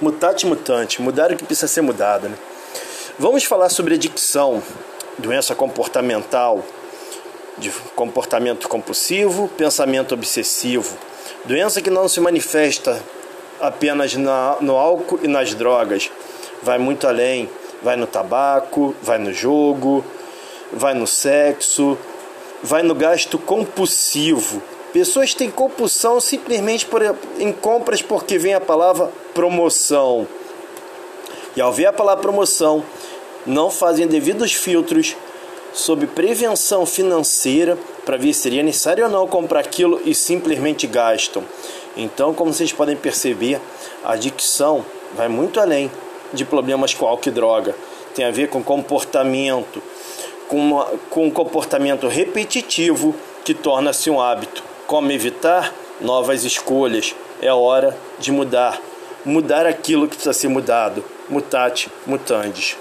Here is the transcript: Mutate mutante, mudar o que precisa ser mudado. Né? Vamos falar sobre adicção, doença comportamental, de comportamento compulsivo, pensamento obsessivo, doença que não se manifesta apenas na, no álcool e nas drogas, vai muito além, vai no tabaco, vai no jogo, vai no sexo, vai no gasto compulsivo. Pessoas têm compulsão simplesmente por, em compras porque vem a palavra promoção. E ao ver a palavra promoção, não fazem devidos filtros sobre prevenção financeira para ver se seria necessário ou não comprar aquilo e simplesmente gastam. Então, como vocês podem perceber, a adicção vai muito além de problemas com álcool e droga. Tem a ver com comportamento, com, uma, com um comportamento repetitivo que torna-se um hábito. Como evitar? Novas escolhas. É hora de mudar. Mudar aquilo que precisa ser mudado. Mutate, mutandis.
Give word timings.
Mutate 0.00 0.46
mutante, 0.46 1.02
mudar 1.02 1.32
o 1.32 1.36
que 1.36 1.44
precisa 1.44 1.66
ser 1.66 1.80
mudado. 1.80 2.28
Né? 2.28 2.36
Vamos 3.18 3.44
falar 3.44 3.68
sobre 3.68 3.94
adicção, 3.94 4.62
doença 5.18 5.54
comportamental, 5.54 6.64
de 7.58 7.70
comportamento 7.96 8.68
compulsivo, 8.68 9.48
pensamento 9.48 10.14
obsessivo, 10.14 10.96
doença 11.44 11.82
que 11.82 11.90
não 11.90 12.08
se 12.08 12.20
manifesta 12.20 13.02
apenas 13.60 14.14
na, 14.14 14.56
no 14.60 14.76
álcool 14.76 15.18
e 15.22 15.26
nas 15.26 15.52
drogas, 15.54 16.10
vai 16.62 16.78
muito 16.78 17.06
além, 17.08 17.50
vai 17.82 17.96
no 17.96 18.06
tabaco, 18.06 18.94
vai 19.02 19.18
no 19.18 19.32
jogo, 19.32 20.04
vai 20.72 20.94
no 20.94 21.06
sexo, 21.06 21.98
vai 22.62 22.82
no 22.82 22.94
gasto 22.94 23.38
compulsivo. 23.38 24.62
Pessoas 24.92 25.34
têm 25.34 25.50
compulsão 25.50 26.18
simplesmente 26.18 26.86
por, 26.86 27.02
em 27.38 27.52
compras 27.52 28.00
porque 28.00 28.38
vem 28.38 28.54
a 28.54 28.60
palavra 28.60 29.10
promoção. 29.34 30.26
E 31.54 31.60
ao 31.60 31.72
ver 31.72 31.86
a 31.86 31.92
palavra 31.92 32.22
promoção, 32.22 32.82
não 33.46 33.70
fazem 33.70 34.06
devidos 34.06 34.52
filtros 34.52 35.16
sobre 35.72 36.06
prevenção 36.06 36.86
financeira 36.86 37.78
para 38.04 38.16
ver 38.16 38.32
se 38.32 38.40
seria 38.40 38.62
necessário 38.62 39.04
ou 39.04 39.10
não 39.10 39.26
comprar 39.26 39.60
aquilo 39.60 40.00
e 40.04 40.14
simplesmente 40.14 40.86
gastam. 40.86 41.44
Então, 41.96 42.32
como 42.32 42.52
vocês 42.52 42.72
podem 42.72 42.96
perceber, 42.96 43.60
a 44.04 44.12
adicção 44.12 44.84
vai 45.14 45.28
muito 45.28 45.60
além 45.60 45.90
de 46.32 46.44
problemas 46.44 46.94
com 46.94 47.06
álcool 47.06 47.28
e 47.28 47.32
droga. 47.32 47.74
Tem 48.14 48.24
a 48.24 48.30
ver 48.30 48.48
com 48.48 48.62
comportamento, 48.62 49.82
com, 50.48 50.58
uma, 50.58 50.84
com 51.10 51.26
um 51.26 51.30
comportamento 51.30 52.08
repetitivo 52.08 53.14
que 53.44 53.52
torna-se 53.52 54.10
um 54.10 54.20
hábito. 54.20 54.62
Como 54.88 55.12
evitar? 55.12 55.74
Novas 56.00 56.44
escolhas. 56.44 57.14
É 57.42 57.52
hora 57.52 57.94
de 58.18 58.32
mudar. 58.32 58.80
Mudar 59.22 59.66
aquilo 59.66 60.08
que 60.08 60.14
precisa 60.14 60.32
ser 60.32 60.48
mudado. 60.48 61.04
Mutate, 61.28 61.90
mutandis. 62.06 62.74